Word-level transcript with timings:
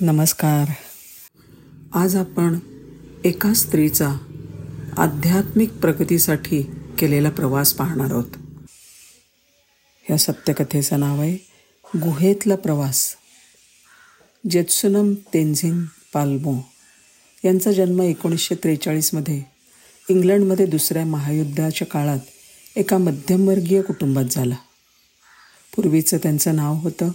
नमस्कार. 0.00 0.72
आज 1.94 2.16
आपण 2.16 2.58
एका 3.24 3.54
स्त्रीचा 3.54 4.08
आध्यात्मिक 4.96 5.72
प्रगतीसाठी 5.72 6.62
केलेला 6.98 7.30
प्रवास 7.30 7.72
पाहणार 7.72 8.10
आहोत. 8.10 8.30
या 10.10 10.16
सत्यकथेचं 10.16 11.00
नाव 11.00 11.20
आहे 11.20 11.36
गुहेतला 11.96 12.56
प्रवास. 12.56 13.16
जेत्सुनम 14.50 15.14
तेन्झिन 15.14 15.84
पाल्मो. 15.84 16.54
यांचा 17.44 17.72
जन्म 17.72 18.02
एकोणीसशे 18.02 18.54
त्रेचाळीसमध्ये 18.54 19.42
इंग्लंडमध्ये 20.10 20.66
दुसऱ्या 20.66 21.04
महायुद्धाच्या 21.04 21.86
काळात 21.86 22.20
एका 22.76 22.98
मध्यमवर्गीय 22.98 23.82
कुटुंबात 23.82 24.24
झाला. 24.24 24.56
पूर्वीचं 25.76 26.16
त्यांचं 26.16 26.56
नाव 26.56 26.74
होतं 26.74 27.10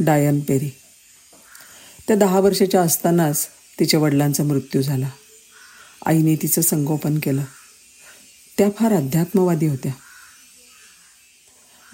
डायन 0.00 0.40
पेरी. 0.40 0.70
त्या 2.08 2.16
दहा 2.16 2.40
वर्षाच्या 2.40 2.80
असतानाच 2.82 3.48
तिच्या 3.80 4.00
वडिलांचा 4.00 4.42
मृत्यू 4.42 4.82
झाला. 4.82 5.08
आईने 6.06 6.36
तिचं 6.36 6.60
संगोपन 6.60 7.18
केलं. 7.18 7.44
त्या 8.58 8.68
फार 8.78 8.92
अध्यात्मवादी 8.92 9.66
होत्या. 9.66 9.92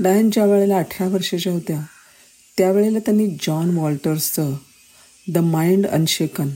डायन 0.01 0.31
ज्या 0.31 0.45
वेळेला 0.45 0.77
अठरा 0.77 1.09
वर्षाच्या 1.09 1.53
होत्या. 1.53 1.81
त्यावेळेला 2.59 2.99
त्यांनी 2.99 3.27
जॉन 3.27 3.79
वॉल्टर्सचं 3.79 4.57
द 5.29 5.39
माइंड 5.39 5.87
अनशेकन 5.87 6.49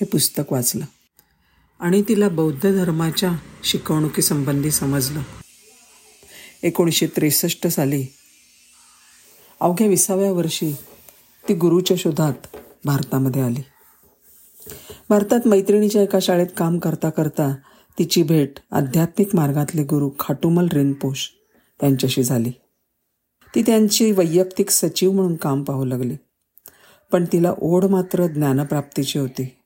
हे 0.00 0.04
पुस्तक 0.04 0.52
वाचलं 0.52 0.84
आणि 1.80 2.02
तिला 2.08 2.28
बौद्ध 2.28 2.76
धर्माच्या 2.76 3.32
शिकवणुकीसंबंधी 3.64 4.70
समजलं. 4.70 5.22
एकोणीसशे 6.62 7.06
त्रेसष्ट 7.06 7.66
साली 7.66 8.06
अवघ्या 9.60 9.86
विसाव्या 9.86 10.32
वर्षी 10.32 10.72
ती 11.48 11.54
गुरुच्या 11.54 11.96
शोधात 11.96 12.56
भारतामध्ये 12.84 13.42
आली. 13.42 13.62
भारतात 15.08 15.46
मैत्रिणीच्या 15.46 16.02
एका 16.02 16.18
शाळेत 16.22 16.46
काम 16.56 16.78
करता 16.78 17.10
करता 17.10 17.54
तिची 17.98 18.22
भेट 18.22 18.52
आध्यात्मिक 18.70 19.36
मार्गातले 19.36 19.82
गुरु 19.82 20.10
खाटुमल 20.20 20.68
रिनपोश 20.72 21.30
त्यांच्याशी 21.80 22.22
झाली. 22.22 22.50
ती 23.54 23.62
त्यांची 23.62 24.12
वैयक्तिक 24.12 24.70
सचिव 24.70 25.12
म्हणून 25.12 25.36
काम 25.36 25.62
पाहू 25.62 25.84
लागली. 25.84 26.16
पण 27.12 27.24
तिला 27.32 27.54
ओढ 27.58 27.84
मात्र 27.84 28.26
ज्ञानप्राप्तीची 28.26 29.18
होती. 29.18 29.56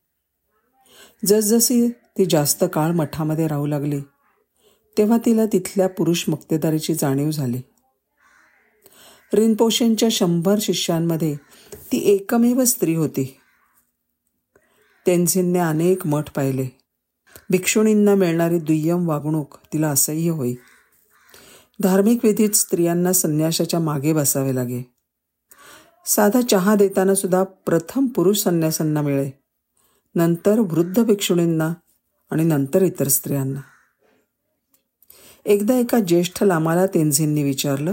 जसजशी 1.27 1.89
ती 1.89 2.25
जास्त 2.25 2.65
काळ 2.73 2.91
मठामध्ये 2.91 3.47
राहू 3.47 3.67
लागली 3.67 4.01
तेव्हा 4.99 5.19
तिला 5.27 5.47
तिथल्या 5.47 5.89
पुरुष 5.89 6.25
मक्तेदारीची 6.29 6.95
जाणीव 6.95 7.31
झाली. 7.31 7.61
रिनपोशेंच्या 9.35 10.09
शंभर 10.13 10.59
शिष्यांमध्ये 10.61 11.37
ती 11.93 11.99
एकमेव 11.99 12.65
स्त्री 12.65 12.95
होती. 12.95 13.41
तेन्झिनने 15.07 15.59
अनेक 15.59 16.07
मठ 16.07 16.31
पाहिले. 16.31 16.69
भिक्षुणींना 17.51 18.15
मिळणारी 18.15 18.59
दुय्यम 18.59 19.09
वागणूक 19.09 19.59
तिला 19.73 19.89
असह्य 19.89 20.31
होई. 20.31 20.55
धार्मिक 21.83 22.25
विधीत 22.25 22.51
स्त्रियांना 22.51 23.13
संन्यासाच्या 23.13 23.81
मागे 23.81 24.13
बसावे 24.13 24.55
लागे. 24.55 24.95
साधा 26.07 26.41
चहा 26.41 26.75
देताना 26.75 27.15
सुद्धा 27.15 27.43
प्रथम 27.43 28.07
पुरुष 28.07 28.39
संन्यासांना 28.39 29.03
मिळे. 29.03 29.31
नंतर 30.15 30.59
वृद्ध 30.59 31.05
भिक्षुणींना 31.05 31.75
आणि 32.31 32.45
नंतर 32.45 32.83
इतर 32.83 33.09
स्त्रियांना. 33.09 33.61
एकदा 35.45 35.75
एका 35.75 36.01
ज्येष्ठ 36.01 36.43
लामाला 36.43 36.87
तेन्झिननी 36.87 37.43
विचारलं 37.43 37.93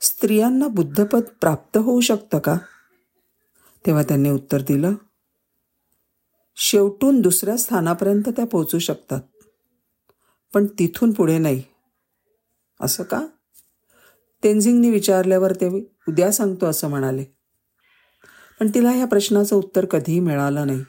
स्त्रियांना 0.00 0.66
बुद्धपद 0.66 1.22
प्राप्त 1.40 1.76
होऊ 1.76 2.00
शकतं 2.00 2.38
का? 2.38 2.56
तेव्हा 3.86 4.02
त्यांनी 4.02 4.30
उत्तर 4.30 4.60
दिलं 4.60 4.94
शेवटून 6.56 7.20
दुसऱ्या 7.20 7.56
स्थानापर्यंत 7.56 8.22
त्या 8.28 8.46
पोचू 8.46 8.78
शकतात 8.78 9.20
पण 10.54 10.66
तिथून 10.66 11.12
पुढे 11.12 11.38
नाही. 11.38 11.62
असं 12.80 13.02
का? 13.02 13.26
तेन्झिंगनी 14.44 14.90
विचारल्यावर 14.90 15.52
ते 15.54 15.92
उद्या 16.08 16.32
सांगतो 16.32 16.66
असं 16.66 16.88
म्हणाले. 16.88 17.24
पण 18.60 18.70
तिला 18.74 18.90
ह्या 18.90 19.06
प्रश्नाचं 19.06 19.56
उत्तर 19.56 19.84
कधीही 19.84 20.20
मिळालं 20.20 20.66
नाही. 20.66 20.84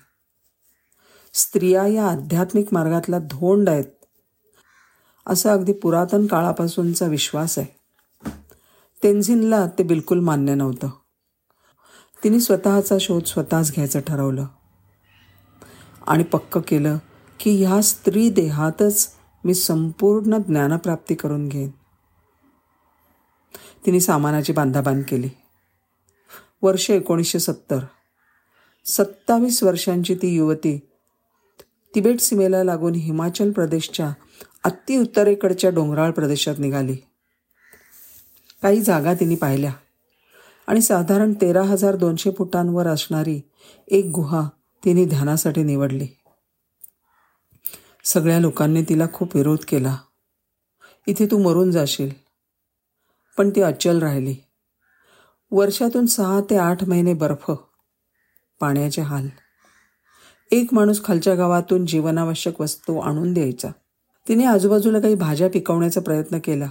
स्त्रिया 1.33 1.87
या 1.87 2.07
आध्यात्मिक 2.07 2.67
मार्गातला 2.71 3.19
धोंड 3.19 3.69
आहेत 3.69 3.85
असा 5.27 5.53
अगदी 5.53 5.73
पुरातन 5.73 6.27
काळापासूनचा 6.27 7.05
विश्वास 7.05 7.59
आहे. 7.59 7.79
तेन्झिनला 9.03 9.67
ते 9.67 9.83
बिलकुल 9.83 10.19
मान्य 10.19 10.55
नव्हतं. 10.55 10.89
तिने 12.25 12.39
स्वतःचा 12.39 12.97
शोध 12.99 13.23
स्वतःच 13.23 13.71
घ्यायचं 13.71 13.99
ठरवलं. 13.99 14.45
आणि 16.07 16.23
पक्क 16.23 16.57
केलं 16.57 16.97
की 17.39 17.63
ह्या 17.63 17.81
स्त्री 17.81 18.29
देहातच 18.29 19.13
मी 19.43 19.53
संपूर्ण 19.53 20.37
ज्ञानप्राप्ती 20.37 21.15
करून 21.15 21.47
घेईन. 21.47 21.71
तिने 23.85 23.99
सामानाची 23.99 24.53
बांधाबांध 24.53 25.03
केली. 25.07 25.29
वर्ष 26.61 26.91
एकोणीसशे 26.91 27.39
सत्तर. 27.39 27.79
सत्तावीस 28.85 29.63
वर्षांची 29.63 30.15
ती 30.15 30.35
युवती 30.35 30.79
तिबेट 31.95 32.19
सीमेला 32.19 32.63
लागून 32.63 32.95
हिमाचल 32.95 33.51
प्रदेशच्या 33.51 34.13
अतिउत्तरेकडच्या 34.63 35.69
डोंगराळ 35.69 36.11
प्रदेशात 36.11 36.55
निघाली. 36.59 36.95
काही 38.61 38.81
जागा 38.81 39.13
तिने 39.13 39.35
पाहिल्या. 39.35 39.71
आणि 40.67 40.81
साधारण 40.81 41.33
तेरा 41.33 41.63
हजार 41.63 41.95
दोनशे 41.95 42.31
फुटांवर 42.37 42.87
असणारी 42.87 43.41
एक 43.87 44.05
गुहा 44.05 44.49
तिने 44.85 45.05
ध्यानासाठी 45.05 45.63
निवडली. 45.63 46.07
सगळ्या 48.03 48.39
लोकांनी 48.39 48.81
तिला 48.81 49.05
खूप 49.13 49.35
विरोध 49.35 49.57
केला. 49.67 49.97
इथे 51.07 51.25
तू 51.25 51.37
मरून 51.37 51.71
जाशील. 51.71 52.09
पण 53.37 53.49
ती 53.49 53.61
अचल 53.61 53.99
राहिली. 53.99 54.35
वर्षातून 55.51 56.05
सहा 56.05 56.41
ते 56.49 56.57
आठ 56.57 56.83
महिने 56.83 57.13
बर्फ 57.13 57.51
पाण्याचे 58.59 59.01
हाल. 59.01 59.27
एक 60.51 60.73
माणूस 60.73 61.03
खालच्या 61.03 61.35
गावातून 61.35 61.85
जीवनावश्यक 61.85 62.61
वस्तू 62.61 62.99
आणून 62.99 63.33
द्यायचा. 63.33 63.69
तिने 64.27 64.45
आजूबाजूला 64.45 64.99
काही 64.99 65.15
भाज्या 65.15 65.49
पिकवण्याचा 65.49 66.01
प्रयत्न 66.01 66.39
केला. 66.39 66.69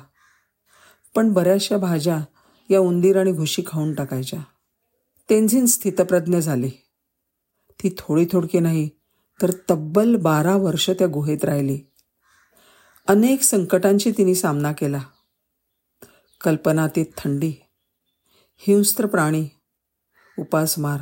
पण 1.14 1.32
बऱ्याचशा 1.32 1.76
भाज्या 1.76 2.20
या 2.70 2.80
उंदीर 2.80 3.20
आणि 3.20 3.32
घुशी 3.32 3.62
खाऊन 3.66 3.94
टाकायच्या. 3.94 4.40
तेन्झिन 5.30 5.66
स्थितप्रज्ञ 5.66 6.38
झाली. 6.38 6.70
ती 7.82 7.94
थोडी 7.98 8.26
थोडकी 8.32 8.60
नाही 8.60 8.88
तर 9.42 9.50
तब्बल 9.70 10.16
बारा 10.16 10.56
वर्ष 10.56 10.90
त्या 10.90 11.06
गुहेत 11.06 11.44
राहिली. 11.44 11.80
अनेक 13.08 13.42
संकटांशी 13.42 14.10
तिने 14.10 14.34
सामना 14.34 14.72
केला. 14.72 15.00
कल्पनातीत 16.40 17.06
थंडी 17.16 17.52
हिंस्त्र 18.56 19.06
प्राणी 19.06 19.48
उपासमार 20.38 21.00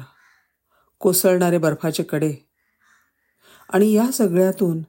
कोसळणारे 0.98 1.58
बर्फाचे 1.58 2.02
कडे. 2.02 2.34
आणि 3.72 3.92
या 3.92 4.12
सगळ्यातून 4.12 4.82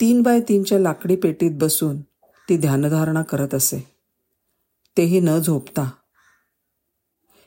तीन 0.00 0.22
बाय 0.22 0.40
तीनच्या 0.40 0.80
लाकडी 0.80 1.16
पेटीत 1.16 1.50
बसून 1.54 2.00
ती 2.48 2.56
ध्यानधारणा 2.58 3.22
करत 3.22 3.54
असे. 3.54 3.94
तेही 4.96 5.20
न 5.20 5.38
झोपता 5.38 5.90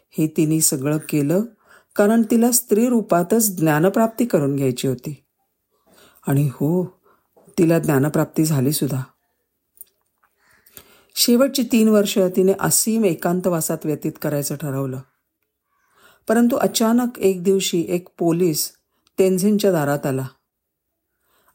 हे 0.09 0.27
तिने 0.27 0.61
सगळं 0.61 0.97
केलं 0.97 1.41
कारण 1.95 2.21
तिला 2.31 2.51
स्त्री 2.51 2.89
रूपातच 2.89 3.59
ज्ञानप्राप्ती 3.59 4.25
करून 4.25 4.55
घ्यायची 4.55 4.87
होती. 4.87 5.23
आणि 6.27 6.47
हो 6.47 6.85
तिला 7.57 7.79
ज्ञानप्राप्ती 7.79 8.45
झाली 8.45 8.71
सुद्धा. 8.71 9.03
शेवटची 11.15 11.63
तीन 11.71 11.87
वर्ष 11.87 12.17
तिने 12.17 12.53
असीम 12.59 13.05
एकांतवासात 13.05 13.77
व्यतीत 13.85 14.11
करायचं 14.21 14.55
ठरवलं. 14.55 14.99
परंतु 16.27 16.55
अचानक 16.55 17.19
एक 17.19 17.43
दिवशी 17.43 17.85
एक 17.89 18.07
पोलीस 18.17 18.71
तेन्झिनच्या 19.19 19.71
दारात 19.71 20.05
आला 20.05 20.27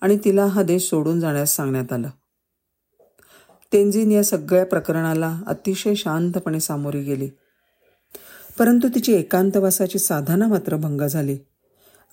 आणि 0.01 0.19
तिला 0.25 0.45
हा 0.45 0.63
देश 0.63 0.89
सोडून 0.89 1.21
जाण्यास 1.21 1.57
सांगण्यात 1.57 1.93
आलं. 1.93 2.11
तेन्झिन 3.73 4.13
या 4.13 4.25
सगळ्या 4.25 4.67
प्रकरणाला 4.67 5.41
अतिशय 5.47 5.95
शांतपणे 5.95 6.61
सामोरी 6.61 7.03
गेली. 7.03 7.31
परंतु 8.61 8.89
तिची 8.89 9.13
एकांतवासाची 9.13 9.99
साधना 9.99 10.47
मात्र 10.47 10.77
भंग 10.77 11.01
झाली 11.01 11.39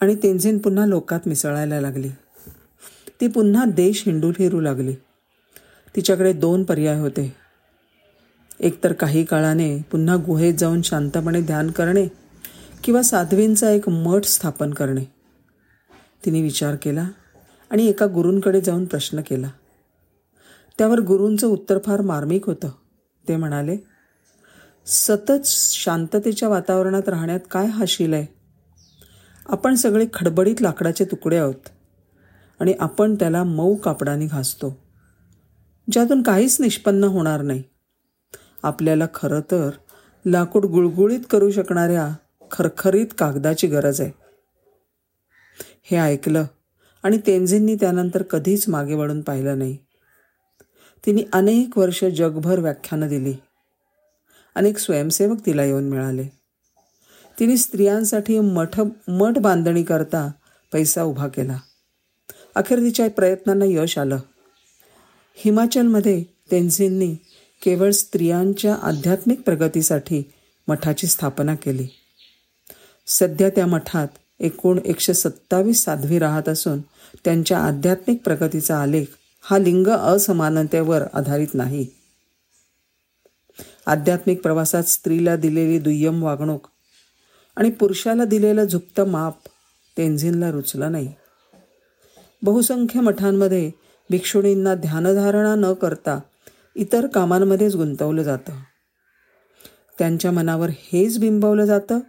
आणि 0.02 0.16
तेन्झिन 0.16 0.58
पुन्हा 0.58 0.86
लोकात 0.86 1.20
मिसळायला 1.26 1.82
लागली. 1.82 2.10
ती 3.22 3.28
पुन्हा 3.28 3.66
देश 3.66 4.04
हिंडू 4.06 4.32
फिरू 4.32 4.60
लागली. 4.60 4.94
तिच्याकडे 5.96 6.34
दोन 6.34 6.64
पर्याय 6.64 7.00
होते. 7.00 7.36
एकतर 8.60 8.94
काही 8.94 9.26
काळाने 9.26 9.82
पुन्हा 9.82 10.16
गुहेत 10.16 10.54
जाऊन 10.54 10.82
शांतपणे 10.82 11.42
ध्यान 11.42 11.72
करणे 11.72 12.08
किंवा 12.84 13.02
साध्वींचा 13.02 13.70
एक 13.70 13.90
मठ 13.90 14.24
स्थापन 14.24 14.74
करणे. 14.74 15.04
तिने 16.26 16.42
विचार 16.42 16.76
केला 16.76 17.10
आणि 17.70 17.86
एका 17.86 18.06
गुरूंकडे 18.06 18.62
जाऊन 18.62 18.86
प्रश्न 18.86 19.22
केला. 19.22 19.50
त्यावर 20.78 21.00
गुरूंचं 21.00 21.48
उत्तर 21.48 21.78
फार 21.86 22.02
मार्मिक 22.02 22.46
होतं. 22.46 22.70
ते 23.28 23.36
म्हणाले 23.36 23.78
सतत 24.88 25.46
शांततेच्या 25.46 26.50
वातावरणात 26.50 27.10
राहण्यात 27.10 27.40
काय 27.52 27.66
हाशील 27.66 28.14
आहे? 28.14 28.26
आपण 29.50 29.76
सगळे 29.76 30.06
खडबडीत 30.14 30.62
लाकडाचे 30.62 31.06
तुकडे 31.06 31.38
आहोत 31.38 31.70
आणि 32.60 32.74
आपण 32.80 33.16
त्याला 33.16 33.44
मऊ 33.44 33.76
कापडाने 33.76 34.26
घासतो 34.26 34.78
ज्यातून 35.92 36.24
काहीच 36.24 36.62
निष्पन्न 36.62 37.04
होणार 37.04 37.42
नाही. 37.42 37.64
आपल्याला 38.64 39.06
खरं 39.14 39.40
तर 39.40 39.70
लाकूड 40.26 40.66
गुळगुळीत 40.66 41.20
करू 41.30 41.52
शकणाऱ्या 41.52 42.10
खरखरीत 42.52 43.08
कागदाची 43.18 43.68
गरज 43.68 44.02
आहे. 44.02 44.12
हे 45.84 45.98
ऐकलं 45.98 46.46
आणि 47.04 47.18
तेंझींनी 47.28 47.76
त्यानंतर 47.76 48.22
कधीच 48.22 48.70
मागे 48.70 48.94
वळून 48.94 49.22
पाहिलं 49.22 49.58
नाही. 49.58 49.78
तिने 51.06 51.22
अनेक 51.34 51.78
वर्ष 51.78 52.04
जगभर 52.04 52.60
व्याख्यानं 52.60 53.08
दिली. 53.08 53.34
अनेक 54.58 54.78
स्वयंसेवक 54.78 55.38
तिला 55.46 55.64
येऊन 55.64 55.90
मिळाले. 55.90 56.24
तिने 57.40 57.58
स्त्रियांसाठी 57.58 58.40
मठ 58.40 58.82
मठ 59.08 59.38
बांधणी 59.38 59.84
करता 59.84 60.32
पैसा 60.74 61.04
उभा 61.04 61.28
केला. 61.28 61.58
अखेर 62.56 62.80
तिच्या 62.80 63.10
प्रयत्नांना 63.10 63.66
यश 63.68 63.98
आलं. 63.98 64.18
हिमाचलमध्ये 65.36 66.24
तेन्झींनी 66.52 67.16
केवळ 67.64 67.92
स्त्रियांच्या 67.92 68.76
आध्यात्मिक 68.76 69.42
प्रगतीसाठी 69.42 70.32
मठाची 70.68 71.08
स्थापना 71.08 71.56
केली. 71.56 71.88
सध्या 73.08 73.50
त्या 73.50 73.68
मठात 73.68 74.08
एकूण 74.40 74.80
एकशे 74.86 75.14
सत्तावीस 75.14 75.84
साध्वी 75.84 76.20
राहत 76.20 76.50
असून 76.50 76.82
त्यांच्या 77.26 77.60
आध्यात्मिक 77.60 78.24
प्रगतीचा 78.24 78.78
आलेख 78.78 79.06
हा 79.42 79.58
लिंग 79.58 79.88
असमानतेवर 79.88 81.02
आधारित 81.14 81.48
नाही. 81.54 81.88
आध्यात्मिक 83.88 84.42
प्रवासात 84.42 84.84
स्त्रीला 84.84 85.36
दिलेली 85.36 85.80
दुय्यम 85.80 86.24
वागणूक 86.24 86.68
आणि 87.56 87.72
पुरुषाला 87.72 88.26
दिलेलं 88.26 88.64
झुकतं 88.64 89.08
माप 89.08 89.36
तेंझिनला 89.98 90.52
रुचलं 90.52 90.92
नाही. 90.92 91.14
बहुसंख्य 92.42 93.00
मठांमध्ये 93.00 93.72
भिक्षुणींना 94.10 94.76
ध्यानधारणा 94.76 95.56
न 95.56 95.74
करता 95.74 96.20
इतर 96.76 97.08
कामांमध्येच 97.08 97.76
गुंतवलं 97.76 98.24
जातं. 98.24 98.52
त्यांच्या 100.00 100.32
मनावर 100.32 100.70
हेच 100.70 101.20
बिंबवलं 101.20 101.66
जातं 101.66 102.00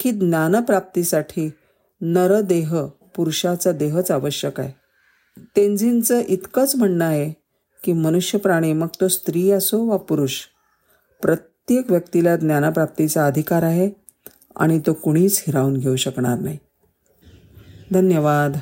की 0.00 0.10
ज्ञानप्राप्तीसाठी 0.10 1.50
नरदेह 2.00 2.84
पुरुषाचा 3.16 3.72
देहच 3.72 4.10
आवश्यक 4.10 4.60
आहे. 4.60 4.72
तेंझिनचं 5.56 6.20
इतकंच 6.28 6.76
म्हणणं 6.76 7.04
आहे 7.04 7.32
की 7.84 7.92
मनुष्य 7.92 8.38
प्राणी 8.38 8.72
मग 8.72 8.86
तो 9.00 9.08
स्त्री 9.08 9.50
असो 9.50 9.84
वा 9.84 9.96
पुरुष 9.96 10.40
प्रत्येक 11.22 11.90
व्यक्तीला 11.90 12.36
ज्ञानप्राप्तीचा 12.36 13.26
अधिकार 13.26 13.62
आहे 13.62 13.90
आणि 14.56 14.78
तो 14.78 14.92
कुणीच 14.92 15.44
हिरावून 15.46 15.76
घेऊ 15.76 15.96
शकणार 15.96 16.38
नाही. 16.38 16.58
धन्यवाद. 17.92 18.56